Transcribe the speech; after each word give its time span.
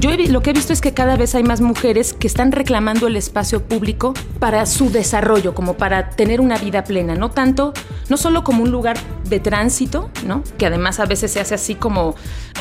Yo 0.00 0.08
lo 0.16 0.40
que 0.40 0.48
he 0.48 0.52
visto 0.54 0.72
es 0.72 0.80
que 0.80 0.94
cada 0.94 1.18
vez 1.18 1.34
hay 1.34 1.42
más 1.42 1.60
mujeres 1.60 2.14
que 2.14 2.26
están 2.26 2.52
reclamando 2.52 3.06
el 3.06 3.16
espacio 3.16 3.62
público 3.62 4.14
para 4.38 4.64
su 4.64 4.90
desarrollo, 4.90 5.54
como 5.54 5.74
para 5.74 6.08
tener 6.08 6.40
una 6.40 6.56
vida 6.56 6.84
plena, 6.84 7.14
no 7.16 7.30
tanto, 7.30 7.74
no 8.08 8.16
solo 8.16 8.42
como 8.42 8.62
un 8.62 8.70
lugar 8.70 8.96
de 9.28 9.40
tránsito, 9.40 10.08
¿no? 10.26 10.42
Que 10.56 10.64
además 10.64 11.00
a 11.00 11.04
veces 11.04 11.32
se 11.32 11.40
hace 11.40 11.54
así 11.54 11.74
como, 11.74 12.14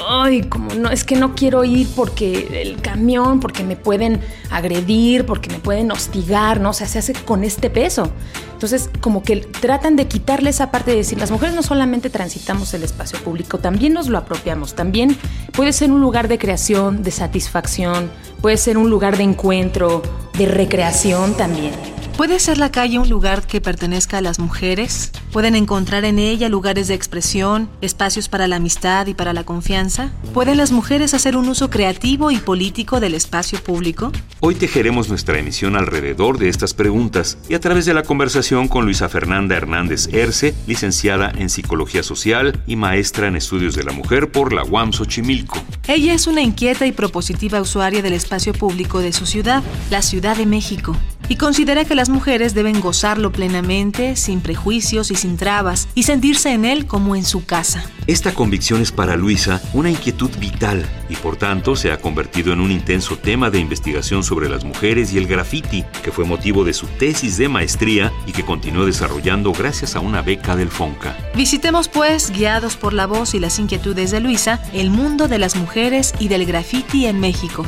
ay, 0.05 0.41
como 0.41 0.73
no, 0.73 0.89
es 0.89 1.05
que 1.05 1.15
no 1.15 1.33
quiero 1.33 1.63
ir 1.63 1.87
porque 1.95 2.61
el 2.61 2.81
camión, 2.81 3.39
porque 3.39 3.63
me 3.63 3.77
pueden 3.77 4.19
agredir, 4.51 5.25
porque 5.25 5.49
me 5.49 5.59
pueden 5.59 5.93
hostigar, 5.93 6.59
¿no? 6.59 6.71
O 6.71 6.73
sea, 6.73 6.87
se 6.87 6.99
hace 6.99 7.13
con 7.13 7.45
este 7.45 7.69
peso. 7.69 8.11
Entonces, 8.59 8.89
como 8.99 9.23
que 9.23 9.37
tratan 9.37 9.95
de 9.95 10.09
quitarle 10.09 10.49
esa 10.49 10.69
parte 10.69 10.91
de 10.91 10.97
decir, 10.97 11.17
las 11.17 11.31
mujeres 11.31 11.55
no 11.55 11.63
solamente 11.63 12.09
transitamos 12.09 12.73
el 12.73 12.83
espacio 12.83 13.17
público, 13.19 13.57
también 13.57 13.93
nos 13.93 14.09
lo 14.09 14.17
apropiamos, 14.17 14.75
también 14.75 15.15
puede 15.53 15.71
ser 15.71 15.93
un 15.93 16.01
lugar 16.01 16.27
de 16.27 16.37
creación, 16.37 17.01
de 17.01 17.11
satisfacción, 17.11 18.11
puede 18.41 18.57
ser 18.57 18.77
un 18.77 18.89
lugar 18.89 19.15
de 19.15 19.23
encuentro, 19.23 20.01
de 20.37 20.45
recreación 20.45 21.35
también. 21.35 21.71
¿Puede 22.19 22.39
ser 22.39 22.57
la 22.57 22.69
calle 22.69 22.99
un 22.99 23.07
lugar 23.07 23.47
que 23.47 23.61
pertenezca 23.61 24.17
a 24.17 24.21
las 24.21 24.39
mujeres? 24.39 25.13
¿Pueden 25.31 25.55
encontrar 25.55 26.03
en 26.03 26.19
ella 26.19 26.49
lugares 26.49 26.89
de 26.89 26.93
expresión, 26.93 27.69
espacios 27.79 28.27
para 28.27 28.49
la 28.49 28.57
amistad 28.57 29.07
y 29.07 29.13
para 29.13 29.31
la 29.31 29.45
confianza? 29.45 30.11
¿Pueden 30.33 30.57
las 30.57 30.73
mujeres 30.73 31.13
hacer 31.13 31.37
un 31.37 31.47
uso 31.47 31.69
creativo 31.69 32.29
y 32.29 32.35
político 32.35 32.99
del 32.99 33.13
espacio 33.13 33.63
público? 33.63 34.11
Hoy 34.41 34.55
tejeremos 34.55 35.07
nuestra 35.07 35.39
emisión 35.39 35.77
alrededor 35.77 36.39
de 36.39 36.49
estas 36.49 36.73
preguntas 36.73 37.37
y 37.47 37.53
a 37.53 37.61
través 37.61 37.85
de 37.85 37.93
la 37.93 38.03
conversación 38.03 38.67
con 38.67 38.83
Luisa 38.83 39.07
Fernanda 39.07 39.55
Hernández 39.55 40.09
Erce, 40.11 40.53
licenciada 40.67 41.31
en 41.33 41.49
Psicología 41.49 42.03
Social 42.03 42.61
y 42.67 42.75
maestra 42.75 43.27
en 43.27 43.37
Estudios 43.37 43.75
de 43.75 43.85
la 43.85 43.93
Mujer 43.93 44.29
por 44.29 44.51
la 44.51 44.65
UAM 44.65 44.91
Xochimilco. 44.91 45.57
Ella 45.87 46.15
es 46.15 46.27
una 46.27 46.41
inquieta 46.41 46.85
y 46.85 46.91
propositiva 46.91 47.61
usuaria 47.61 48.01
del 48.01 48.11
espacio 48.11 48.51
público 48.51 48.99
de 48.99 49.13
su 49.13 49.25
ciudad, 49.25 49.63
la 49.89 50.01
Ciudad 50.01 50.35
de 50.35 50.45
México 50.45 50.97
y 51.29 51.35
considera 51.35 51.85
que 51.85 51.95
las 51.95 52.09
mujeres 52.09 52.53
deben 52.53 52.81
gozarlo 52.81 53.31
plenamente, 53.31 54.15
sin 54.15 54.41
prejuicios 54.41 55.11
y 55.11 55.15
sin 55.15 55.37
trabas, 55.37 55.87
y 55.95 56.03
sentirse 56.03 56.51
en 56.51 56.65
él 56.65 56.87
como 56.87 57.15
en 57.15 57.23
su 57.23 57.45
casa. 57.45 57.85
Esta 58.07 58.33
convicción 58.33 58.81
es 58.81 58.91
para 58.91 59.15
Luisa 59.15 59.61
una 59.73 59.91
inquietud 59.91 60.31
vital 60.39 60.83
y 61.09 61.15
por 61.15 61.35
tanto 61.35 61.75
se 61.75 61.91
ha 61.91 62.01
convertido 62.01 62.51
en 62.51 62.59
un 62.59 62.71
intenso 62.71 63.17
tema 63.17 63.51
de 63.51 63.59
investigación 63.59 64.23
sobre 64.23 64.49
las 64.49 64.63
mujeres 64.63 65.13
y 65.13 65.19
el 65.19 65.27
graffiti, 65.27 65.85
que 66.03 66.11
fue 66.11 66.25
motivo 66.25 66.65
de 66.65 66.73
su 66.73 66.87
tesis 66.87 67.37
de 67.37 67.47
maestría 67.47 68.11
y 68.25 68.31
que 68.31 68.43
continuó 68.43 68.85
desarrollando 68.85 69.51
gracias 69.51 69.95
a 69.95 69.99
una 69.99 70.23
beca 70.23 70.55
del 70.55 70.69
FONCA. 70.69 71.15
Visitemos 71.35 71.87
pues, 71.87 72.31
guiados 72.31 72.75
por 72.75 72.93
la 72.93 73.05
voz 73.05 73.35
y 73.35 73.39
las 73.39 73.59
inquietudes 73.59 74.09
de 74.09 74.19
Luisa, 74.19 74.59
el 74.73 74.89
mundo 74.89 75.27
de 75.27 75.37
las 75.37 75.55
mujeres 75.55 76.13
y 76.19 76.27
del 76.27 76.45
graffiti 76.45 77.05
en 77.05 77.19
México. 77.19 77.65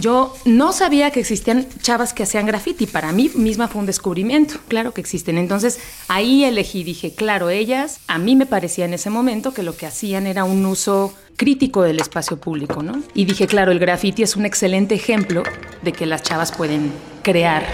Yo 0.00 0.34
no 0.46 0.72
sabía 0.72 1.10
que 1.10 1.20
existían 1.20 1.66
chavas 1.82 2.14
que 2.14 2.22
hacían 2.22 2.46
graffiti. 2.46 2.86
Para 2.86 3.12
mí 3.12 3.30
misma 3.34 3.68
fue 3.68 3.80
un 3.80 3.86
descubrimiento. 3.86 4.54
Claro 4.68 4.92
que 4.92 5.00
existen. 5.00 5.36
Entonces 5.36 5.78
ahí 6.08 6.44
elegí, 6.44 6.84
dije, 6.84 7.14
claro, 7.14 7.50
ellas, 7.50 8.00
a 8.06 8.18
mí 8.18 8.34
me 8.34 8.46
parecía 8.46 8.86
en 8.86 8.94
ese 8.94 9.10
momento 9.10 9.52
que 9.52 9.62
lo 9.62 9.76
que 9.76 9.86
hacían 9.86 10.26
era 10.26 10.44
un 10.44 10.64
uso 10.64 11.12
crítico 11.36 11.82
del 11.82 12.00
espacio 12.00 12.38
público, 12.38 12.82
¿no? 12.82 13.02
Y 13.14 13.24
dije, 13.26 13.46
claro, 13.46 13.72
el 13.72 13.78
graffiti 13.78 14.22
es 14.22 14.36
un 14.36 14.46
excelente 14.46 14.94
ejemplo 14.94 15.42
de 15.82 15.92
que 15.92 16.06
las 16.06 16.22
chavas 16.22 16.52
pueden 16.52 16.92
crear 17.22 17.64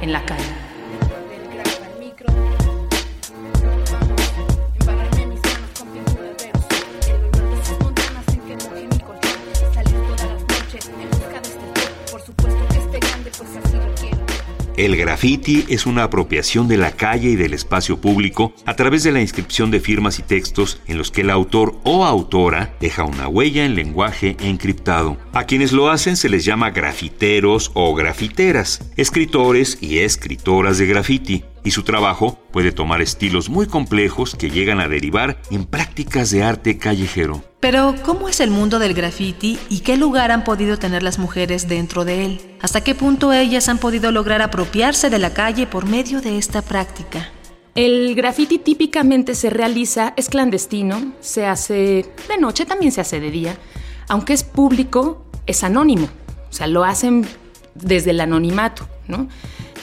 en 0.00 0.12
la 0.12 0.24
calle. 0.24 0.65
El 14.76 14.94
graffiti 14.94 15.64
es 15.68 15.86
una 15.86 16.02
apropiación 16.02 16.68
de 16.68 16.76
la 16.76 16.90
calle 16.90 17.30
y 17.30 17.36
del 17.36 17.54
espacio 17.54 17.98
público 17.98 18.52
a 18.66 18.76
través 18.76 19.04
de 19.04 19.12
la 19.12 19.22
inscripción 19.22 19.70
de 19.70 19.80
firmas 19.80 20.18
y 20.18 20.22
textos 20.22 20.82
en 20.86 20.98
los 20.98 21.10
que 21.10 21.22
el 21.22 21.30
autor 21.30 21.76
o 21.84 22.04
autora 22.04 22.76
deja 22.78 23.04
una 23.04 23.26
huella 23.26 23.64
en 23.64 23.74
lenguaje 23.74 24.36
encriptado. 24.38 25.16
A 25.32 25.44
quienes 25.44 25.72
lo 25.72 25.88
hacen 25.88 26.16
se 26.16 26.28
les 26.28 26.44
llama 26.44 26.72
grafiteros 26.72 27.70
o 27.72 27.94
grafiteras, 27.94 28.90
escritores 28.96 29.78
y 29.80 30.00
escritoras 30.00 30.76
de 30.76 30.86
graffiti 30.86 31.44
y 31.66 31.72
su 31.72 31.82
trabajo 31.82 32.38
puede 32.52 32.70
tomar 32.70 33.02
estilos 33.02 33.50
muy 33.50 33.66
complejos 33.66 34.36
que 34.36 34.50
llegan 34.50 34.78
a 34.78 34.86
derivar 34.86 35.42
en 35.50 35.64
prácticas 35.64 36.30
de 36.30 36.44
arte 36.44 36.78
callejero. 36.78 37.42
Pero, 37.58 37.96
¿cómo 38.04 38.28
es 38.28 38.38
el 38.38 38.52
mundo 38.52 38.78
del 38.78 38.94
graffiti 38.94 39.58
y 39.68 39.80
qué 39.80 39.96
lugar 39.96 40.30
han 40.30 40.44
podido 40.44 40.78
tener 40.78 41.02
las 41.02 41.18
mujeres 41.18 41.66
dentro 41.68 42.04
de 42.04 42.24
él? 42.24 42.40
¿Hasta 42.62 42.84
qué 42.84 42.94
punto 42.94 43.32
ellas 43.32 43.68
han 43.68 43.78
podido 43.78 44.12
lograr 44.12 44.42
apropiarse 44.42 45.10
de 45.10 45.18
la 45.18 45.34
calle 45.34 45.66
por 45.66 45.86
medio 45.86 46.20
de 46.20 46.38
esta 46.38 46.62
práctica? 46.62 47.30
El 47.74 48.14
graffiti 48.14 48.58
típicamente 48.60 49.34
se 49.34 49.50
realiza, 49.50 50.14
es 50.16 50.28
clandestino, 50.28 51.14
se 51.18 51.46
hace 51.46 52.06
de 52.28 52.38
noche, 52.38 52.64
también 52.64 52.92
se 52.92 53.00
hace 53.00 53.18
de 53.18 53.32
día. 53.32 53.56
Aunque 54.06 54.34
es 54.34 54.44
público, 54.44 55.26
es 55.46 55.64
anónimo. 55.64 56.08
O 56.48 56.52
sea, 56.52 56.68
lo 56.68 56.84
hacen 56.84 57.26
desde 57.74 58.12
el 58.12 58.20
anonimato, 58.20 58.88
¿no? 59.08 59.26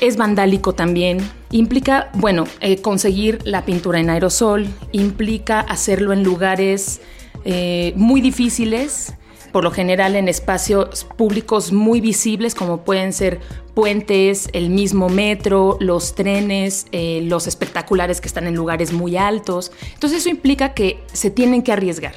Es 0.04 0.18
vandálico 0.18 0.74
también. 0.76 1.20
Implica, 1.50 2.10
bueno, 2.16 2.44
eh, 2.60 2.82
conseguir 2.82 3.40
la 3.46 3.64
pintura 3.64 4.02
en 4.02 4.10
aerosol, 4.10 4.68
implica 4.92 5.62
hacerlo 5.62 6.12
en 6.12 6.24
lugares 6.24 7.00
eh, 7.46 7.94
muy 7.96 8.20
difíciles, 8.20 9.14
por 9.54 9.64
lo 9.64 9.72
general 9.72 10.18
en 10.18 10.28
espacios 10.28 11.06
públicos 11.16 11.72
muy 11.72 12.02
visibles, 12.02 12.54
como 12.54 12.84
pueden 12.84 13.14
ser 13.14 13.40
puentes, 13.76 14.50
el 14.52 14.72
mismo 14.72 15.08
metro, 15.08 15.78
los 15.80 16.16
trenes, 16.16 16.86
eh, 16.92 17.22
los 17.24 17.48
espectaculares 17.48 18.20
que 18.20 18.28
están 18.28 18.46
en 18.46 18.56
lugares 18.56 18.92
muy 18.92 19.16
altos. 19.16 19.72
Entonces 19.94 20.20
eso 20.20 20.30
implica 20.30 20.74
que 20.74 21.02
se 21.14 21.32
tienen 21.32 21.64
que 21.64 21.72
arriesgar 21.72 22.14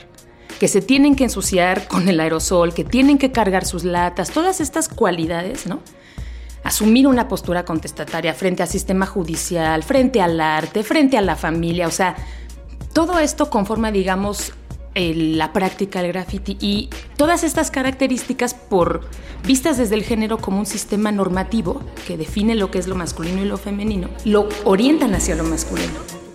que 0.58 0.68
se 0.68 0.80
tienen 0.80 1.16
que 1.16 1.24
ensuciar 1.24 1.86
con 1.86 2.08
el 2.08 2.18
aerosol, 2.18 2.72
que 2.72 2.82
tienen 2.82 3.18
que 3.18 3.30
cargar 3.30 3.66
sus 3.66 3.84
latas, 3.84 4.30
todas 4.30 4.62
estas 4.62 4.88
cualidades, 4.88 5.66
¿no? 5.66 5.80
Asumir 6.66 7.06
una 7.06 7.28
postura 7.28 7.64
contestataria 7.64 8.34
frente 8.34 8.62
al 8.62 8.68
sistema 8.68 9.06
judicial, 9.06 9.82
frente 9.82 10.20
al 10.20 10.40
arte, 10.40 10.82
frente 10.82 11.16
a 11.16 11.22
la 11.22 11.36
familia, 11.36 11.86
o 11.86 11.92
sea, 11.92 12.16
todo 12.92 13.18
esto 13.18 13.50
conforma, 13.50 13.92
digamos, 13.92 14.52
la 14.94 15.52
práctica 15.52 16.00
del 16.00 16.12
graffiti 16.12 16.56
y 16.60 16.88
todas 17.16 17.44
estas 17.44 17.70
características 17.70 18.54
por 18.54 19.02
vistas 19.44 19.76
desde 19.76 19.94
el 19.94 20.02
género 20.02 20.38
como 20.38 20.58
un 20.58 20.66
sistema 20.66 21.12
normativo 21.12 21.82
que 22.06 22.16
define 22.16 22.54
lo 22.54 22.70
que 22.70 22.78
es 22.78 22.88
lo 22.88 22.94
masculino 22.94 23.42
y 23.42 23.44
lo 23.44 23.58
femenino, 23.58 24.08
lo 24.24 24.48
orientan 24.64 25.14
hacia 25.14 25.34
lo 25.34 25.44
masculino. 25.44 26.25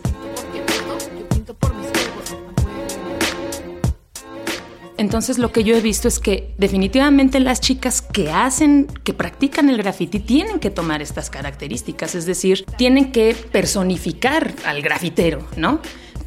Entonces 5.01 5.39
lo 5.39 5.51
que 5.51 5.63
yo 5.63 5.75
he 5.75 5.81
visto 5.81 6.07
es 6.07 6.19
que 6.19 6.53
definitivamente 6.59 7.39
las 7.39 7.59
chicas 7.59 8.03
que 8.03 8.29
hacen, 8.29 8.85
que 9.03 9.15
practican 9.15 9.67
el 9.67 9.77
graffiti, 9.77 10.19
tienen 10.19 10.59
que 10.59 10.69
tomar 10.69 11.01
estas 11.01 11.31
características, 11.31 12.13
es 12.13 12.27
decir, 12.27 12.65
tienen 12.77 13.11
que 13.11 13.35
personificar 13.51 14.53
al 14.63 14.83
grafitero, 14.83 15.47
¿no? 15.57 15.79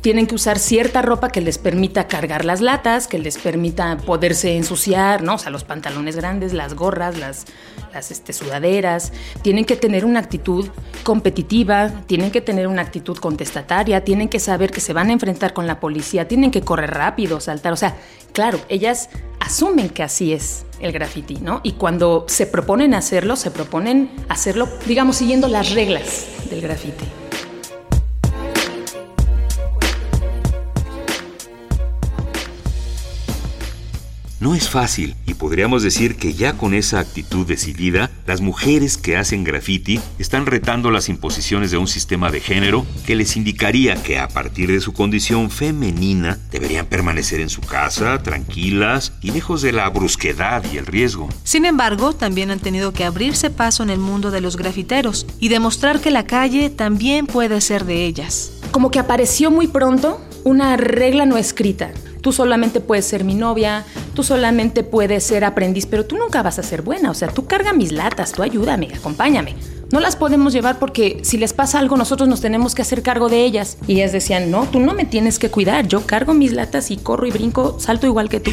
Tienen 0.04 0.26
que 0.26 0.34
usar 0.34 0.58
cierta 0.58 1.00
ropa 1.00 1.30
que 1.30 1.40
les 1.40 1.56
permita 1.56 2.08
cargar 2.08 2.44
las 2.44 2.60
latas, 2.60 3.08
que 3.08 3.18
les 3.18 3.38
permita 3.38 3.96
poderse 3.96 4.54
ensuciar, 4.54 5.22
¿no? 5.22 5.36
O 5.36 5.38
sea, 5.38 5.50
los 5.50 5.64
pantalones 5.64 6.14
grandes, 6.14 6.52
las 6.52 6.74
gorras, 6.74 7.16
las, 7.16 7.46
las 7.90 8.10
este, 8.10 8.34
sudaderas. 8.34 9.14
Tienen 9.40 9.64
que 9.64 9.76
tener 9.76 10.04
una 10.04 10.20
actitud 10.20 10.68
competitiva, 11.04 11.88
tienen 12.04 12.30
que 12.30 12.42
tener 12.42 12.66
una 12.66 12.82
actitud 12.82 13.16
contestataria, 13.16 14.04
tienen 14.04 14.28
que 14.28 14.40
saber 14.40 14.70
que 14.72 14.82
se 14.82 14.92
van 14.92 15.08
a 15.08 15.14
enfrentar 15.14 15.54
con 15.54 15.66
la 15.66 15.80
policía, 15.80 16.28
tienen 16.28 16.50
que 16.50 16.60
correr 16.60 16.90
rápido, 16.90 17.40
saltar. 17.40 17.72
O 17.72 17.76
sea, 17.76 17.96
claro, 18.34 18.60
ellas 18.68 19.08
asumen 19.40 19.88
que 19.88 20.02
así 20.02 20.34
es 20.34 20.66
el 20.80 20.92
graffiti, 20.92 21.36
¿no? 21.36 21.62
Y 21.62 21.72
cuando 21.72 22.26
se 22.28 22.46
proponen 22.46 22.92
hacerlo, 22.92 23.36
se 23.36 23.50
proponen 23.50 24.10
hacerlo, 24.28 24.68
digamos, 24.84 25.16
siguiendo 25.16 25.48
las 25.48 25.72
reglas 25.72 26.26
del 26.50 26.60
graffiti. 26.60 27.06
No 34.44 34.54
es 34.54 34.68
fácil 34.68 35.16
y 35.24 35.32
podríamos 35.32 35.82
decir 35.82 36.16
que 36.16 36.34
ya 36.34 36.52
con 36.52 36.74
esa 36.74 36.98
actitud 36.98 37.46
decidida, 37.46 38.10
las 38.26 38.42
mujeres 38.42 38.98
que 38.98 39.16
hacen 39.16 39.42
graffiti 39.42 39.98
están 40.18 40.44
retando 40.44 40.90
las 40.90 41.08
imposiciones 41.08 41.70
de 41.70 41.78
un 41.78 41.86
sistema 41.86 42.30
de 42.30 42.40
género 42.40 42.84
que 43.06 43.16
les 43.16 43.38
indicaría 43.38 43.94
que 44.02 44.18
a 44.18 44.28
partir 44.28 44.70
de 44.70 44.82
su 44.82 44.92
condición 44.92 45.50
femenina 45.50 46.38
deberían 46.50 46.84
permanecer 46.84 47.40
en 47.40 47.48
su 47.48 47.62
casa, 47.62 48.22
tranquilas 48.22 49.14
y 49.22 49.30
lejos 49.30 49.62
de 49.62 49.72
la 49.72 49.88
brusquedad 49.88 50.62
y 50.70 50.76
el 50.76 50.84
riesgo. 50.84 51.30
Sin 51.42 51.64
embargo, 51.64 52.12
también 52.12 52.50
han 52.50 52.60
tenido 52.60 52.92
que 52.92 53.04
abrirse 53.04 53.48
paso 53.48 53.82
en 53.82 53.88
el 53.88 53.98
mundo 53.98 54.30
de 54.30 54.42
los 54.42 54.58
grafiteros 54.58 55.26
y 55.40 55.48
demostrar 55.48 56.02
que 56.02 56.10
la 56.10 56.26
calle 56.26 56.68
también 56.68 57.26
puede 57.26 57.62
ser 57.62 57.86
de 57.86 58.04
ellas. 58.04 58.52
Como 58.72 58.90
que 58.90 58.98
apareció 58.98 59.50
muy 59.50 59.68
pronto 59.68 60.20
una 60.44 60.76
regla 60.76 61.24
no 61.24 61.38
escrita. 61.38 61.92
Tú 62.20 62.32
solamente 62.32 62.80
puedes 62.80 63.04
ser 63.04 63.22
mi 63.22 63.34
novia, 63.34 63.84
tú 64.14 64.22
solamente 64.22 64.82
puedes 64.82 65.24
ser 65.24 65.44
aprendiz, 65.44 65.86
pero 65.86 66.06
tú 66.06 66.16
nunca 66.16 66.42
vas 66.42 66.58
a 66.58 66.62
ser 66.62 66.82
buena. 66.82 67.10
O 67.10 67.14
sea, 67.14 67.28
tú 67.28 67.46
carga 67.46 67.72
mis 67.72 67.92
latas, 67.92 68.32
tú 68.32 68.42
ayúdame, 68.42 68.88
acompáñame. 68.94 69.54
No 69.92 70.00
las 70.00 70.16
podemos 70.16 70.52
llevar 70.52 70.78
porque 70.78 71.20
si 71.22 71.36
les 71.36 71.52
pasa 71.52 71.78
algo 71.78 71.96
nosotros 71.96 72.28
nos 72.28 72.40
tenemos 72.40 72.74
que 72.74 72.82
hacer 72.82 73.02
cargo 73.02 73.28
de 73.28 73.44
ellas. 73.44 73.76
Y 73.86 73.96
ellas 73.96 74.12
decían, 74.12 74.50
no, 74.50 74.64
tú 74.64 74.80
no 74.80 74.94
me 74.94 75.04
tienes 75.04 75.38
que 75.38 75.50
cuidar, 75.50 75.86
yo 75.86 76.06
cargo 76.06 76.34
mis 76.34 76.52
latas 76.52 76.90
y 76.90 76.96
corro 76.96 77.26
y 77.26 77.30
brinco, 77.30 77.78
salto 77.78 78.06
igual 78.06 78.28
que 78.28 78.40
tú. 78.40 78.50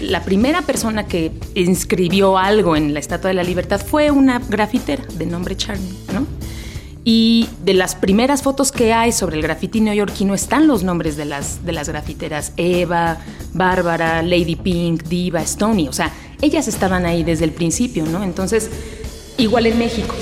La 0.00 0.22
primera 0.22 0.62
persona 0.62 1.06
que 1.06 1.32
inscribió 1.54 2.38
algo 2.38 2.76
en 2.76 2.94
la 2.94 3.00
Estatua 3.00 3.28
de 3.28 3.34
la 3.34 3.42
Libertad 3.42 3.80
fue 3.84 4.10
una 4.10 4.38
grafitera 4.38 5.04
de 5.14 5.26
nombre 5.26 5.56
Charlie, 5.56 5.94
¿no? 6.12 6.26
Y 7.04 7.48
de 7.64 7.74
las 7.74 7.94
primeras 7.96 8.42
fotos 8.42 8.70
que 8.70 8.92
hay 8.92 9.10
sobre 9.10 9.36
el 9.36 9.42
grafiti 9.42 9.80
neoyorquino 9.80 10.34
están 10.34 10.68
los 10.68 10.84
nombres 10.84 11.16
de 11.16 11.24
las, 11.24 11.64
de 11.64 11.72
las 11.72 11.88
grafiteras. 11.88 12.52
Eva, 12.56 13.18
Bárbara, 13.52 14.22
Lady 14.22 14.56
Pink, 14.56 15.02
Diva, 15.04 15.42
Stony. 15.42 15.88
O 15.88 15.92
sea, 15.92 16.12
ellas 16.40 16.68
estaban 16.68 17.04
ahí 17.04 17.24
desde 17.24 17.44
el 17.44 17.52
principio, 17.52 18.06
¿no? 18.06 18.22
Entonces, 18.22 18.70
igual 19.36 19.66
en 19.66 19.78
México 19.78 20.14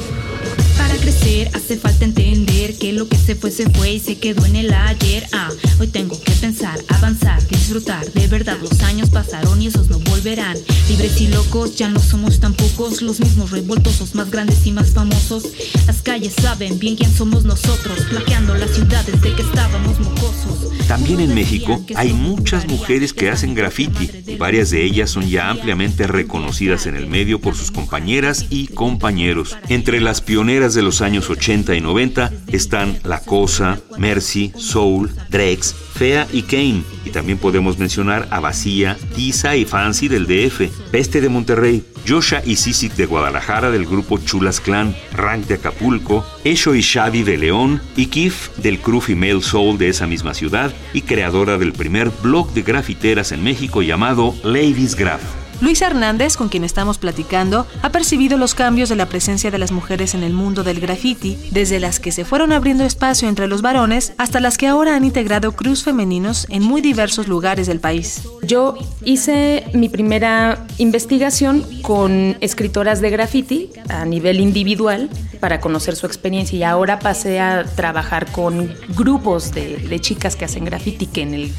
crecer 1.00 1.50
hace 1.54 1.76
falta 1.76 2.04
entender 2.04 2.76
que 2.78 2.92
lo 2.92 3.08
que 3.08 3.16
se 3.16 3.34
fue 3.34 3.50
se 3.50 3.68
fue 3.70 3.94
y 3.94 3.98
se 3.98 4.18
quedó 4.18 4.44
en 4.44 4.56
el 4.56 4.72
ayer. 4.72 5.26
Ah, 5.32 5.48
hoy 5.80 5.88
tengo 5.88 6.20
que 6.20 6.32
pensar, 6.32 6.78
avanzar, 6.88 7.44
disfrutar. 7.48 8.04
De 8.12 8.28
verdad 8.28 8.58
los 8.60 8.80
años 8.82 9.10
pasaron 9.10 9.60
y 9.60 9.68
esos 9.68 9.88
no 9.88 9.98
volverán. 10.00 10.56
Libres 10.88 11.20
y 11.20 11.28
locos 11.28 11.76
ya 11.76 11.88
no 11.88 12.00
somos 12.00 12.40
tan 12.40 12.54
pocos, 12.54 13.02
los 13.02 13.20
mismos 13.20 13.50
revoltosos, 13.50 14.14
más 14.14 14.30
grandes 14.30 14.66
y 14.66 14.72
más 14.72 14.90
famosos. 14.90 15.44
Las 15.86 16.02
calles 16.02 16.34
saben 16.40 16.78
bien 16.78 16.96
quién 16.96 17.12
somos 17.12 17.44
nosotros, 17.44 17.98
plaqueando 18.10 18.54
las 18.54 18.70
ciudades 18.70 19.20
de 19.20 19.34
que 19.34 19.42
estábamos 19.42 19.98
mocosos. 20.00 20.70
También 20.90 21.20
en 21.20 21.34
México 21.36 21.84
hay 21.94 22.12
muchas 22.12 22.66
mujeres 22.66 23.12
que 23.12 23.30
hacen 23.30 23.54
graffiti 23.54 24.10
y 24.26 24.34
varias 24.34 24.70
de 24.70 24.84
ellas 24.84 25.08
son 25.08 25.28
ya 25.28 25.48
ampliamente 25.48 26.08
reconocidas 26.08 26.86
en 26.86 26.96
el 26.96 27.06
medio 27.06 27.40
por 27.40 27.54
sus 27.54 27.70
compañeras 27.70 28.46
y 28.50 28.66
compañeros. 28.66 29.56
Entre 29.68 30.00
las 30.00 30.20
pioneras 30.20 30.74
de 30.74 30.82
los 30.90 31.02
años 31.02 31.30
80 31.30 31.76
y 31.76 31.80
90 31.80 32.32
están 32.48 32.98
La 33.04 33.20
Cosa, 33.20 33.78
Mercy, 33.96 34.52
Soul, 34.56 35.08
Drex, 35.28 35.72
Fea 35.72 36.26
y 36.32 36.42
Kane. 36.42 36.82
Y 37.04 37.10
también 37.10 37.38
podemos 37.38 37.78
mencionar 37.78 38.26
a 38.32 38.40
Vacía, 38.40 38.96
Tiza 39.14 39.54
y 39.54 39.64
Fancy 39.64 40.08
del 40.08 40.26
DF, 40.26 40.62
Peste 40.90 41.20
de 41.20 41.28
Monterrey, 41.28 41.84
Yosha 42.04 42.42
y 42.44 42.56
Sisic 42.56 42.96
de 42.96 43.06
Guadalajara 43.06 43.70
del 43.70 43.86
grupo 43.86 44.18
Chulas 44.18 44.58
Clan, 44.58 44.96
Rank 45.12 45.46
de 45.46 45.54
Acapulco, 45.54 46.26
Esho 46.42 46.74
y 46.74 46.80
Shadi 46.80 47.22
de 47.22 47.38
León 47.38 47.80
y 47.94 48.06
Kif 48.06 48.48
del 48.56 48.80
crew 48.80 49.00
Female 49.00 49.42
Soul 49.42 49.78
de 49.78 49.90
esa 49.90 50.08
misma 50.08 50.34
ciudad 50.34 50.74
y 50.92 51.02
creadora 51.02 51.56
del 51.56 51.72
primer 51.72 52.10
blog 52.20 52.52
de 52.52 52.62
grafiteras 52.62 53.30
en 53.30 53.44
México 53.44 53.80
llamado 53.80 54.34
Ladies 54.42 54.96
Graph. 54.96 55.39
Luis 55.60 55.82
Hernández, 55.82 56.38
con 56.38 56.48
quien 56.48 56.64
estamos 56.64 56.96
platicando, 56.96 57.66
ha 57.82 57.92
percibido 57.92 58.38
los 58.38 58.54
cambios 58.54 58.88
de 58.88 58.96
la 58.96 59.06
presencia 59.06 59.50
de 59.50 59.58
las 59.58 59.72
mujeres 59.72 60.14
en 60.14 60.22
el 60.22 60.32
mundo 60.32 60.64
del 60.64 60.80
graffiti, 60.80 61.36
desde 61.50 61.80
las 61.80 62.00
que 62.00 62.12
se 62.12 62.24
fueron 62.24 62.52
abriendo 62.52 62.84
espacio 62.84 63.28
entre 63.28 63.46
los 63.46 63.60
varones 63.60 64.14
hasta 64.16 64.40
las 64.40 64.56
que 64.56 64.66
ahora 64.66 64.96
han 64.96 65.04
integrado 65.04 65.52
cruz 65.52 65.84
femeninos 65.84 66.46
en 66.48 66.62
muy 66.62 66.80
diversos 66.80 67.28
lugares 67.28 67.66
del 67.66 67.78
país. 67.78 68.22
Yo 68.42 68.74
hice 69.04 69.66
mi 69.74 69.90
primera 69.90 70.66
investigación 70.78 71.66
con 71.82 72.38
escritoras 72.40 73.02
de 73.02 73.10
graffiti 73.10 73.70
a 73.90 74.06
nivel 74.06 74.40
individual 74.40 75.10
para 75.40 75.60
conocer 75.60 75.94
su 75.94 76.06
experiencia 76.06 76.58
y 76.58 76.62
ahora 76.62 76.98
pasé 76.98 77.38
a 77.38 77.64
trabajar 77.64 78.32
con 78.32 78.74
grupos 78.96 79.52
de, 79.52 79.76
de 79.76 80.00
chicas 80.00 80.36
que 80.36 80.46
hacen 80.46 80.64
graffiti 80.64 81.06
que 81.06 81.22
en 81.22 81.34
el 81.34 81.52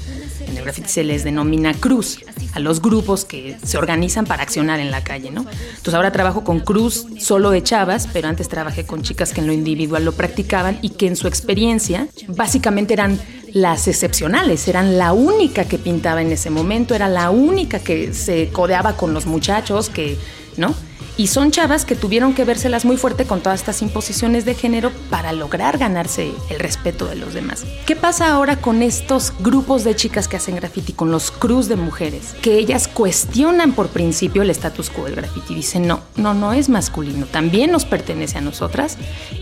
se 0.86 1.04
les 1.04 1.24
denomina 1.24 1.74
cruz 1.74 2.20
a 2.54 2.60
los 2.60 2.82
grupos 2.82 3.26
que 3.26 3.58
se 3.64 3.78
organizan 3.78 4.26
para 4.26 4.44
accionar 4.44 4.80
en 4.80 4.92
la 4.92 5.04
calle, 5.04 5.32
¿no? 5.32 5.42
Entonces 5.42 5.94
ahora 5.94 6.12
trabajo 6.12 6.44
con 6.44 6.60
cruz 6.60 7.06
solo 7.20 7.52
de 7.52 7.64
chavas, 7.64 8.08
pero 8.12 8.28
antes 8.28 8.50
trabajé 8.50 8.86
con 8.86 9.02
chicas 9.02 9.34
que 9.34 9.42
en 9.42 9.48
lo 9.48 9.54
individual 9.54 10.06
lo 10.06 10.12
practicaban 10.12 10.80
y 10.82 10.90
que 10.90 11.08
en 11.08 11.16
su 11.16 11.28
experiencia 11.28 12.08
básicamente 12.28 12.94
eran 12.94 13.20
las 13.54 13.88
excepcionales, 13.88 14.68
eran 14.68 14.98
la 14.98 15.14
única 15.14 15.66
que 15.66 15.78
pintaba 15.78 16.22
en 16.22 16.32
ese 16.32 16.50
momento, 16.50 16.96
era 16.96 17.10
la 17.10 17.32
única 17.32 17.80
que 17.80 18.14
se 18.14 18.50
codeaba 18.50 18.96
con 18.96 19.14
los 19.14 19.26
muchachos, 19.26 19.90
que, 19.90 20.18
¿no? 20.58 20.74
Y 21.18 21.28
son 21.28 21.52
chavas 21.52 21.86
que 21.86 21.96
tuvieron 21.96 22.34
que 22.34 22.46
vérselas 22.46 22.86
muy 22.86 22.98
fuerte 22.98 23.26
con 23.26 23.42
todas 23.42 23.60
estas 23.60 23.82
imposiciones 23.82 24.46
de 24.46 24.56
género 24.56 24.92
para 25.10 25.34
lograr 25.34 25.78
ganarse 25.78 26.32
el 26.50 26.60
respeto 26.60 27.06
de 27.06 27.16
los 27.16 27.34
demás. 27.34 27.64
¿Qué 27.86 27.96
pasa 27.96 28.32
ahora 28.32 28.58
con 28.58 28.82
estos 28.82 29.34
grupos 29.40 29.84
de 29.84 29.96
chicas 29.96 30.28
que 30.28 30.38
hacen 30.38 30.56
graffiti, 30.56 30.94
con 30.94 31.12
los 31.12 31.32
cruz 31.32 31.68
de 31.68 31.76
mujeres? 31.76 32.34
Que 32.42 32.58
ellas 32.58 32.88
cuestionan 32.88 33.74
por 33.74 33.90
principio 33.90 34.42
el 34.42 34.50
status 34.50 34.90
quo 34.90 35.06
del 35.06 35.16
graffiti. 35.16 35.54
Dicen, 35.54 35.88
no, 35.88 36.02
no, 36.16 36.34
no 36.34 36.54
es 36.54 36.70
masculino, 36.70 37.26
también 37.26 37.72
nos 37.72 37.86
pertenece 37.86 38.38
a 38.38 38.42
nosotras 38.42 38.98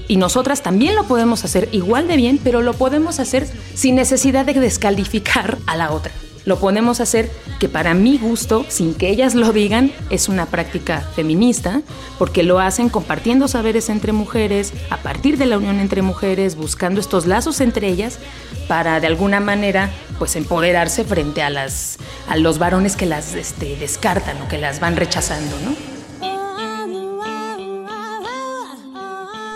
y 0.07 0.18
nosotras 0.18 0.62
también 0.63 0.95
lo 0.95 1.06
podemos 1.06 1.45
hacer 1.45 1.69
igual 1.72 2.07
de 2.07 2.18
bien, 2.18 2.39
pero 2.44 2.62
lo 2.62 2.74
podemos 2.74 3.19
hacer 3.19 3.48
sin 3.75 3.95
necesidad 3.95 4.45
de 4.45 4.54
descalificar 4.54 5.57
a 5.65 5.75
la 5.75 5.92
otra 5.92 6.12
lo 6.45 6.59
podemos 6.59 7.00
hacer 7.00 7.30
que 7.59 7.69
para 7.69 7.94
mi 7.94 8.18
gusto, 8.18 8.65
sin 8.68 8.94
que 8.94 9.09
ellas 9.09 9.36
lo 9.36 9.51
digan, 9.51 9.91
es 10.09 10.30
una 10.30 10.45
práctica 10.45 11.01
feminista, 11.15 11.81
porque 12.18 12.44
lo 12.44 12.59
hacen 12.59 12.89
compartiendo 12.89 13.47
saberes 13.47 13.89
entre 13.89 14.13
mujeres, 14.13 14.74
a 14.89 14.97
partir 14.97 15.38
de 15.38 15.45
la 15.45 15.57
unión 15.57 15.80
entre 15.80 16.01
mujeres, 16.01 16.56
buscando 16.56 17.00
estos 17.00 17.25
lazos 17.25 17.62
entre 17.62 17.88
ellas, 17.88 18.19
para 18.68 19.00
de 19.00 19.07
alguna 19.07 19.39
manera 19.39 19.89
pues 20.18 20.36
empoderarse 20.36 21.03
frente 21.03 21.41
a 21.41 21.50
las 21.50 21.97
a 22.27 22.38
los 22.38 22.59
varones 22.59 22.95
que 22.95 23.06
las 23.06 23.33
este, 23.33 23.75
descartan 23.77 24.41
o 24.41 24.47
que 24.47 24.57
las 24.57 24.80
van 24.80 24.95
rechazando, 24.95 25.56
¿no? 25.65 25.99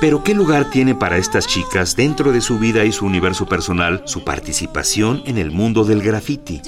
Pero 0.04 0.22
¿qué 0.22 0.34
lugar 0.34 0.70
tiene 0.70 0.96
para 0.96 1.16
estas 1.16 1.48
chicas 1.48 1.96
dentro 1.96 2.34
de 2.34 2.42
su 2.42 2.60
vida 2.60 2.84
y 2.84 2.92
su 2.92 3.06
universo 3.06 3.46
personal 3.46 4.02
su 4.04 4.26
participación 4.26 5.24
en 5.26 5.38
el 5.38 5.50
mundo 5.50 5.86
del 5.86 6.04
graffiti? 6.04 6.62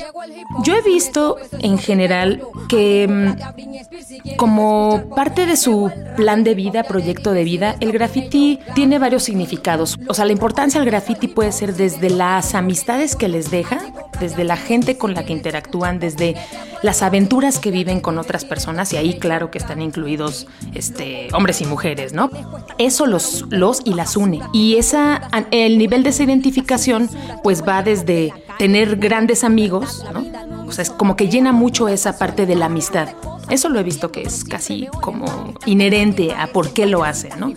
Yo 0.63 0.73
he 0.73 0.81
visto 0.81 1.35
en 1.59 1.77
general 1.77 2.41
que 2.69 3.05
mm, 3.09 4.37
como 4.37 5.09
parte 5.13 5.45
de 5.45 5.57
su 5.57 5.91
plan 6.15 6.45
de 6.45 6.55
vida, 6.55 6.83
proyecto 6.83 7.33
de 7.33 7.43
vida, 7.43 7.75
el 7.81 7.91
graffiti 7.91 8.59
tiene 8.73 8.99
varios 8.99 9.23
significados. 9.23 9.97
O 10.07 10.13
sea, 10.13 10.23
la 10.23 10.31
importancia 10.31 10.79
del 10.79 10.89
graffiti 10.89 11.27
puede 11.27 11.51
ser 11.51 11.75
desde 11.75 12.09
las 12.09 12.55
amistades 12.55 13.17
que 13.17 13.27
les 13.27 13.51
deja, 13.51 13.81
desde 14.19 14.43
la 14.43 14.57
gente 14.57 14.97
con 14.97 15.13
la 15.13 15.25
que 15.25 15.33
interactúan, 15.33 15.99
desde 15.99 16.35
las 16.81 17.01
aventuras 17.01 17.59
que 17.59 17.71
viven 17.71 17.99
con 17.99 18.17
otras 18.17 18.45
personas, 18.45 18.93
y 18.93 18.97
ahí 18.97 19.17
claro 19.17 19.51
que 19.51 19.57
están 19.57 19.81
incluidos 19.81 20.47
este, 20.73 21.27
hombres 21.33 21.61
y 21.61 21.65
mujeres, 21.65 22.13
¿no? 22.13 22.29
Eso 22.77 23.05
los, 23.05 23.45
los 23.49 23.81
y 23.85 23.93
las 23.93 24.15
une. 24.15 24.41
Y 24.53 24.75
esa, 24.77 25.29
el 25.51 25.77
nivel 25.77 26.03
de 26.03 26.09
esa 26.09 26.23
identificación 26.23 27.09
pues 27.43 27.63
va 27.67 27.83
desde 27.83 28.33
tener 28.57 28.97
grandes 28.97 29.43
amigos, 29.43 30.05
¿no? 30.13 30.64
O 30.67 30.71
sea, 30.71 30.83
es 30.83 30.89
como 30.89 31.15
que 31.15 31.29
llena 31.29 31.51
mucho 31.51 31.87
esa 31.87 32.17
parte 32.17 32.45
de 32.45 32.55
la 32.55 32.65
amistad. 32.65 33.09
Eso 33.49 33.69
lo 33.69 33.79
he 33.79 33.83
visto 33.83 34.11
que 34.11 34.23
es 34.23 34.43
casi 34.43 34.87
como 35.01 35.53
inherente 35.65 36.33
a 36.33 36.47
por 36.47 36.71
qué 36.71 36.85
lo 36.85 37.03
hacen, 37.03 37.39
¿no? 37.39 37.53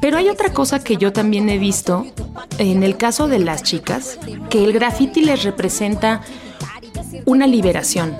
Pero 0.00 0.18
hay 0.18 0.28
otra 0.28 0.52
cosa 0.52 0.84
que 0.84 0.96
yo 0.96 1.12
también 1.12 1.48
he 1.48 1.58
visto 1.58 2.06
en 2.58 2.82
el 2.82 2.96
caso 2.96 3.26
de 3.26 3.38
las 3.38 3.62
chicas, 3.62 4.18
que 4.50 4.62
el 4.62 4.72
graffiti 4.72 5.22
les 5.22 5.44
representa 5.44 6.20
una 7.24 7.46
liberación. 7.46 8.14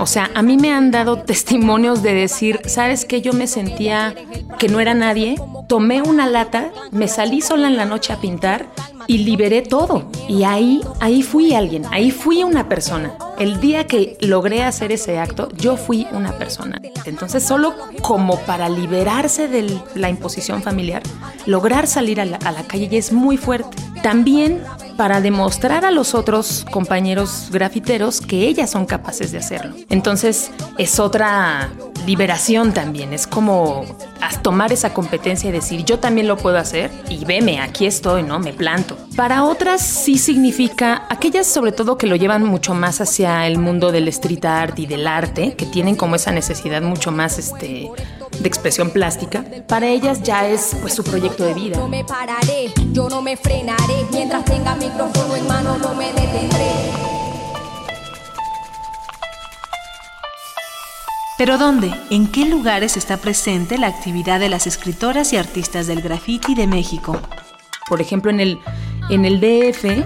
O 0.00 0.06
sea, 0.06 0.30
a 0.34 0.40
mí 0.40 0.56
me 0.56 0.72
han 0.72 0.90
dado 0.90 1.18
testimonios 1.18 2.02
de 2.02 2.14
decir, 2.14 2.60
¿sabes 2.64 3.04
qué? 3.04 3.20
Yo 3.20 3.34
me 3.34 3.46
sentía 3.46 4.14
que 4.58 4.68
no 4.68 4.80
era 4.80 4.94
nadie, 4.94 5.36
tomé 5.68 6.00
una 6.00 6.26
lata, 6.26 6.70
me 6.90 7.06
salí 7.06 7.42
sola 7.42 7.68
en 7.68 7.76
la 7.76 7.84
noche 7.84 8.14
a 8.14 8.16
pintar 8.18 8.66
y 9.06 9.18
liberé 9.18 9.60
todo. 9.60 10.10
Y 10.26 10.44
ahí, 10.44 10.80
ahí 11.00 11.22
fui 11.22 11.52
alguien, 11.52 11.84
ahí 11.90 12.10
fui 12.10 12.42
una 12.44 12.66
persona. 12.66 13.12
El 13.38 13.60
día 13.60 13.86
que 13.86 14.16
logré 14.22 14.62
hacer 14.62 14.90
ese 14.90 15.18
acto, 15.18 15.48
yo 15.54 15.76
fui 15.76 16.06
una 16.12 16.32
persona. 16.32 16.80
Entonces, 17.04 17.42
solo 17.42 17.74
como 18.00 18.38
para 18.40 18.70
liberarse 18.70 19.48
de 19.48 19.78
la 19.94 20.08
imposición 20.08 20.62
familiar, 20.62 21.02
lograr 21.44 21.86
salir 21.86 22.22
a 22.22 22.24
la, 22.24 22.38
a 22.38 22.52
la 22.52 22.62
calle 22.62 22.88
es 22.96 23.12
muy 23.12 23.36
fuerte. 23.36 23.76
También 24.02 24.62
para 25.00 25.22
demostrar 25.22 25.86
a 25.86 25.90
los 25.90 26.14
otros 26.14 26.66
compañeros 26.70 27.48
grafiteros 27.50 28.20
que 28.20 28.46
ellas 28.46 28.68
son 28.68 28.84
capaces 28.84 29.32
de 29.32 29.38
hacerlo. 29.38 29.74
Entonces 29.88 30.50
es 30.76 31.00
otra 31.00 31.70
liberación 32.06 32.72
también, 32.72 33.12
es 33.12 33.26
como 33.26 33.84
tomar 34.42 34.72
esa 34.72 34.94
competencia 34.94 35.50
y 35.50 35.52
decir 35.52 35.84
yo 35.84 35.98
también 35.98 36.26
lo 36.28 36.36
puedo 36.36 36.56
hacer 36.58 36.90
y 37.08 37.24
veme, 37.24 37.60
aquí 37.60 37.86
estoy, 37.86 38.22
¿no? 38.22 38.38
Me 38.38 38.52
planto. 38.52 38.96
Para 39.16 39.44
otras 39.44 39.82
sí 39.82 40.18
significa, 40.18 41.06
aquellas 41.08 41.46
sobre 41.46 41.72
todo 41.72 41.98
que 41.98 42.06
lo 42.06 42.16
llevan 42.16 42.44
mucho 42.44 42.74
más 42.74 43.00
hacia 43.00 43.46
el 43.46 43.58
mundo 43.58 43.92
del 43.92 44.08
street 44.08 44.44
art 44.44 44.78
y 44.78 44.86
del 44.86 45.06
arte, 45.06 45.54
que 45.54 45.66
tienen 45.66 45.96
como 45.96 46.16
esa 46.16 46.32
necesidad 46.32 46.82
mucho 46.82 47.10
más 47.12 47.38
este 47.38 47.90
de 48.38 48.48
expresión 48.48 48.90
plástica, 48.90 49.44
para 49.66 49.88
ellas 49.88 50.22
ya 50.22 50.48
es 50.48 50.76
pues 50.80 50.94
su 50.94 51.04
proyecto 51.04 51.44
de 51.44 51.54
vida. 51.54 51.76
No 51.76 51.88
me 51.88 52.04
pararé, 52.04 52.72
yo 52.92 53.08
no 53.08 53.20
me 53.20 53.36
frenaré, 53.36 54.06
mientras 54.12 54.44
tenga 54.44 54.74
micrófono 54.76 55.36
en 55.36 55.46
mano 55.46 55.76
no 55.78 55.94
me 55.94 56.06
detendré. 56.12 57.09
¿Pero 61.40 61.56
dónde? 61.56 61.90
¿En 62.10 62.26
qué 62.26 62.44
lugares 62.44 62.98
está 62.98 63.16
presente 63.16 63.78
la 63.78 63.86
actividad 63.86 64.38
de 64.40 64.50
las 64.50 64.66
escritoras 64.66 65.32
y 65.32 65.38
artistas 65.38 65.86
del 65.86 66.02
graffiti 66.02 66.54
de 66.54 66.66
México? 66.66 67.18
Por 67.88 68.02
ejemplo, 68.02 68.30
en 68.30 68.40
el, 68.40 68.58
en 69.08 69.24
el 69.24 69.40
DF, 69.40 70.04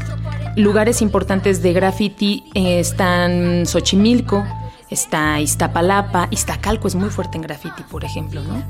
lugares 0.54 1.02
importantes 1.02 1.60
de 1.60 1.72
graffiti 1.72 2.44
eh, 2.54 2.78
están 2.78 3.66
Xochimilco, 3.66 4.44
está 4.90 5.40
Iztapalapa, 5.40 6.28
Iztacalco 6.30 6.86
es 6.86 6.94
muy 6.94 7.10
fuerte 7.10 7.36
en 7.36 7.42
graffiti, 7.42 7.82
por 7.82 8.04
ejemplo, 8.04 8.40
¿no? 8.44 8.62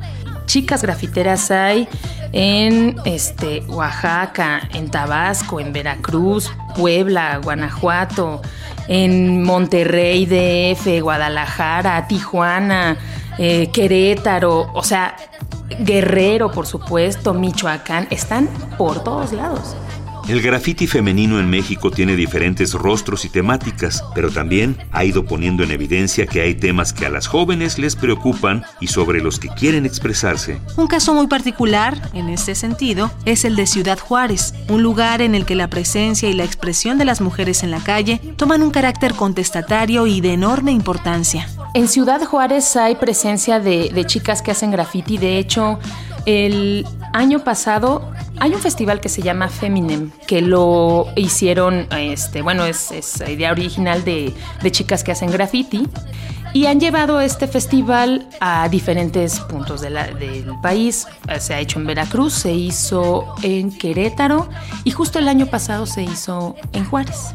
Chicas 0.47 0.81
grafiteras 0.81 1.51
hay 1.51 1.87
en 2.33 2.97
este, 3.05 3.61
Oaxaca, 3.69 4.71
en 4.73 4.91
Tabasco, 4.91 5.61
en 5.61 5.75
Veracruz, 5.75 6.51
Puebla, 6.75 7.41
Guanajuato, 7.45 8.41
en 8.89 9.43
Monterrey, 9.43 10.27
DF, 10.27 11.01
Guadalajara, 11.01 12.07
Tijuana, 12.07 12.97
eh, 13.39 13.71
Querétaro, 13.73 14.71
o 14.73 14.83
sea, 14.83 15.17
Guerrero, 15.81 16.51
por 16.51 16.67
supuesto, 16.67 17.35
Michoacán, 17.35 18.07
están 18.11 18.49
por 18.77 19.03
todos 19.03 19.33
lados. 19.33 19.77
El 20.27 20.41
graffiti 20.41 20.87
femenino 20.87 21.39
en 21.39 21.51
México 21.51 21.91
tiene 21.91 22.17
diferentes 22.17 22.73
rostros 22.73 23.27
y 23.27 23.29
temáticas, 23.29 24.03
pero 24.15 24.31
también 24.31 24.79
ha 24.91 25.05
ido 25.05 25.27
poniendo 25.27 25.63
en 25.63 25.71
evidencia 25.71 26.27
que 26.27 26.41
hay 26.41 26.55
temas 26.55 26.95
que 26.95 27.05
a 27.05 27.11
las 27.11 27.27
jóvenes 27.27 27.79
les 27.79 27.95
preocupan 27.95 28.65
y 28.81 28.87
sobre 28.87 29.21
los 29.21 29.39
que 29.39 29.49
quieren 29.51 29.85
expresarse. 29.85 30.63
Un 30.79 30.87
caso 30.87 31.13
muy 31.13 31.27
particular, 31.27 32.11
en 32.15 32.31
este 32.31 32.55
sentido, 32.55 33.11
es 33.27 33.45
el 33.45 33.55
de 33.55 33.67
Ciudad 33.67 33.99
Juárez, 33.99 34.55
un 34.71 34.83
lugar 34.83 35.21
en 35.21 35.35
el 35.35 35.45
que 35.45 35.57
la 35.57 35.69
presencia 35.69 36.31
y 36.31 36.33
la 36.33 36.45
expresión 36.45 36.97
de 36.97 37.05
las 37.05 37.21
mujeres 37.21 37.63
en 37.63 37.71
la 37.71 37.81
calle 37.81 38.19
toman 38.39 38.63
un 38.63 38.71
carácter 38.71 39.13
contestatario 39.13 40.07
y 40.07 40.23
de 40.23 40.33
enorme 40.33 40.73
importancia. 40.73 41.47
En 41.75 41.87
Ciudad 41.87 42.25
Juárez 42.25 42.77
hay 42.77 42.95
presencia 42.95 43.61
de, 43.61 43.91
de 43.93 44.07
chicas 44.07 44.41
que 44.41 44.53
hacen 44.53 44.71
graffiti, 44.71 45.19
de 45.19 45.39
hecho, 45.39 45.79
el 46.27 46.87
año 47.13 47.45
pasado 47.45 48.11
hay 48.41 48.53
un 48.53 48.61
festival 48.61 49.01
que 49.01 49.09
se 49.09 49.23
llama 49.23 49.49
Feminem, 49.49 50.11
que 50.27 50.43
lo 50.43 51.07
hicieron, 51.17 51.87
este, 51.91 52.43
bueno, 52.43 52.65
es, 52.65 52.93
idea 53.27 53.53
original 53.53 54.05
de, 54.05 54.35
chicas 54.71 55.05
que 55.05 55.13
hacen 55.13 55.31
graffiti. 55.31 55.89
Y 56.53 56.67
han 56.67 56.79
llevado 56.79 57.21
este 57.21 57.49
festival 57.49 58.29
a 58.41 58.69
diferentes 58.69 59.41
puntos 59.41 59.81
del 59.81 59.97
país. 60.63 61.09
Se 61.41 61.53
ha 61.53 61.59
hecho 61.59 61.81
en 61.81 61.87
Veracruz, 61.87 62.33
se 62.33 62.53
hizo 62.53 63.35
en 63.43 63.77
Querétaro 63.77 64.49
y 64.85 64.93
justo 64.93 65.19
el 65.19 65.27
año 65.27 65.47
pasado 65.47 65.85
se 65.85 66.05
hizo 66.05 66.55
en 66.73 66.85
Juárez 66.85 67.35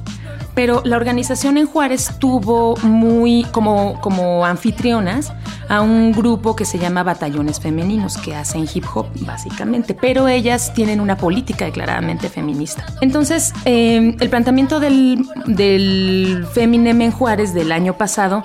pero 0.54 0.82
la 0.86 0.98
organización 0.98 1.58
en 1.58 1.68
Juárez 1.68 2.12
tuvo 2.20 2.76
muy 2.78 3.46
como, 3.52 4.00
como 4.02 4.46
anfitrionas 4.46 5.32
a 5.70 5.82
un 5.82 6.12
grupo 6.12 6.56
que 6.56 6.66
se 6.66 6.80
llama 6.80 7.04
Batallones 7.04 7.60
Femeninos, 7.60 8.18
que 8.18 8.36
hacen 8.36 8.68
hip 8.74 8.86
hop 8.94 9.08
básicamente, 9.22 9.94
pero 9.94 10.28
ellas 10.28 10.74
tienen 10.74 11.00
una 11.00 11.18
política 11.18 11.66
declaradamente 11.66 12.30
feminista. 12.30 12.86
Entonces, 13.02 13.54
em, 13.66 14.18
el 14.20 14.30
planteamiento 14.30 14.80
del, 14.80 15.26
del 15.46 16.46
Feminem 16.54 17.02
en 17.02 17.12
Juárez 17.12 17.54
del 17.54 17.72
año 17.72 17.94
pasado 17.98 18.44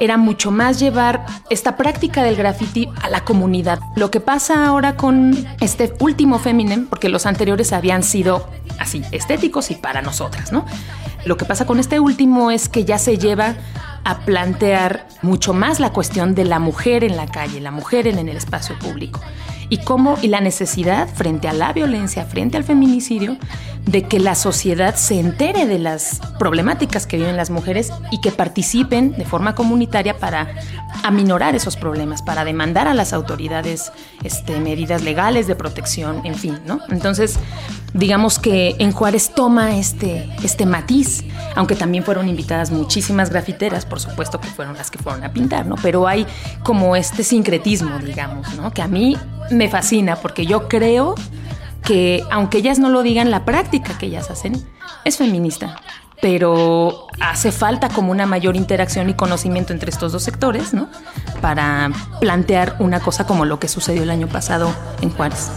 era 0.00 0.16
mucho 0.16 0.50
más 0.50 0.78
llevar 0.78 1.24
esta 1.50 1.76
práctica 1.76 2.22
del 2.22 2.36
graffiti 2.36 2.88
a 3.02 3.08
la 3.08 3.24
comunidad. 3.24 3.80
Lo 3.96 4.10
que 4.10 4.20
pasa 4.20 4.66
ahora 4.66 4.96
con 4.96 5.46
este 5.60 5.92
último 6.00 6.38
Feminem, 6.38 6.86
porque 6.86 7.08
los 7.08 7.26
anteriores 7.26 7.72
habían 7.72 8.02
sido 8.02 8.48
así, 8.78 9.02
estéticos 9.10 9.70
y 9.70 9.74
para 9.74 10.02
nosotras, 10.02 10.52
¿no? 10.52 10.64
Lo 11.28 11.36
que 11.36 11.44
pasa 11.44 11.66
con 11.66 11.78
este 11.78 12.00
último 12.00 12.50
es 12.50 12.70
que 12.70 12.86
ya 12.86 12.96
se 12.96 13.18
lleva 13.18 13.54
a 14.02 14.20
plantear 14.20 15.06
mucho 15.20 15.52
más 15.52 15.78
la 15.78 15.92
cuestión 15.92 16.34
de 16.34 16.46
la 16.46 16.58
mujer 16.58 17.04
en 17.04 17.18
la 17.18 17.26
calle, 17.26 17.60
la 17.60 17.70
mujer 17.70 18.06
en 18.06 18.18
el 18.18 18.34
espacio 18.34 18.78
público 18.78 19.20
y 19.68 19.76
cómo 19.76 20.16
y 20.22 20.28
la 20.28 20.40
necesidad 20.40 21.06
frente 21.06 21.46
a 21.46 21.52
la 21.52 21.74
violencia, 21.74 22.24
frente 22.24 22.56
al 22.56 22.64
feminicidio, 22.64 23.36
de 23.84 24.04
que 24.04 24.18
la 24.18 24.34
sociedad 24.34 24.94
se 24.94 25.20
entere 25.20 25.66
de 25.66 25.78
las 25.78 26.20
problemáticas 26.38 27.06
que 27.06 27.18
viven 27.18 27.36
las 27.36 27.50
mujeres 27.50 27.92
y 28.10 28.22
que 28.22 28.30
participen 28.30 29.12
de 29.12 29.26
forma 29.26 29.54
comunitaria 29.54 30.16
para 30.16 30.48
aminorar 31.04 31.54
esos 31.54 31.76
problemas, 31.76 32.22
para 32.22 32.46
demandar 32.46 32.88
a 32.88 32.94
las 32.94 33.12
autoridades 33.12 33.92
este, 34.24 34.60
medidas 34.60 35.02
legales 35.02 35.46
de 35.46 35.56
protección, 35.56 36.22
en 36.24 36.36
fin, 36.36 36.58
¿no? 36.64 36.80
Entonces, 36.88 37.38
digamos 37.94 38.38
que 38.38 38.76
en 38.78 38.92
Juárez 38.92 39.32
toma 39.34 39.76
este, 39.76 40.28
este 40.42 40.66
matiz, 40.66 41.24
aunque 41.54 41.74
también 41.74 42.04
fueron 42.04 42.28
invitadas 42.28 42.70
muchísimas 42.70 43.30
grafiteras, 43.30 43.86
por 43.86 44.00
supuesto 44.00 44.40
que 44.40 44.48
fueron 44.48 44.76
las 44.76 44.90
que 44.90 44.98
fueron 44.98 45.24
a 45.24 45.32
pintar, 45.32 45.66
¿no? 45.66 45.76
Pero 45.82 46.06
hay 46.06 46.26
como 46.62 46.96
este 46.96 47.22
sincretismo, 47.22 47.98
digamos, 47.98 48.54
¿no? 48.54 48.70
Que 48.72 48.82
a 48.82 48.88
mí 48.88 49.16
me 49.50 49.68
fascina 49.68 50.16
porque 50.16 50.46
yo 50.46 50.68
creo 50.68 51.14
que, 51.82 52.22
aunque 52.30 52.58
ellas 52.58 52.78
no 52.78 52.90
lo 52.90 53.02
digan, 53.02 53.30
la 53.30 53.44
práctica 53.44 53.96
que 53.96 54.06
ellas 54.06 54.30
hacen 54.30 54.62
es 55.04 55.16
feminista 55.16 55.80
pero 56.20 57.06
hace 57.20 57.52
falta 57.52 57.88
como 57.88 58.10
una 58.10 58.26
mayor 58.26 58.56
interacción 58.56 59.08
y 59.08 59.14
conocimiento 59.14 59.72
entre 59.72 59.90
estos 59.90 60.12
dos 60.12 60.22
sectores, 60.22 60.74
¿no? 60.74 60.88
Para 61.40 61.90
plantear 62.20 62.76
una 62.80 63.00
cosa 63.00 63.26
como 63.26 63.44
lo 63.44 63.60
que 63.60 63.68
sucedió 63.68 64.02
el 64.02 64.10
año 64.10 64.26
pasado 64.26 64.74
en 65.00 65.10
Juárez. 65.10 65.48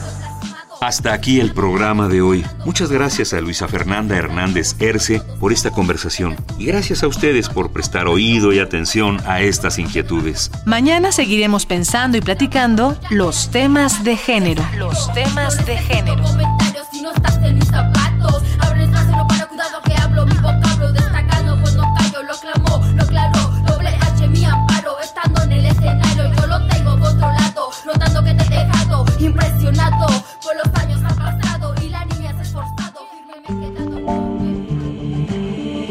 Hasta 0.81 1.13
aquí 1.13 1.39
el 1.39 1.53
programa 1.53 2.07
de 2.07 2.23
hoy. 2.23 2.43
Muchas 2.65 2.91
gracias 2.91 3.35
a 3.35 3.39
Luisa 3.39 3.67
Fernanda 3.67 4.17
Hernández 4.17 4.75
Erce 4.79 5.21
por 5.39 5.53
esta 5.53 5.69
conversación 5.69 6.35
y 6.57 6.65
gracias 6.65 7.03
a 7.03 7.07
ustedes 7.07 7.49
por 7.49 7.71
prestar 7.71 8.07
oído 8.07 8.51
y 8.51 8.57
atención 8.57 9.19
a 9.27 9.41
estas 9.41 9.77
inquietudes. 9.77 10.49
Mañana 10.65 11.11
seguiremos 11.11 11.67
pensando 11.67 12.17
y 12.17 12.21
platicando 12.21 12.97
los 13.11 13.51
temas 13.51 14.03
de 14.03 14.17
género. 14.17 14.63
Los 14.75 15.13
temas 15.13 15.63
de 15.67 15.77
género. 15.77 16.23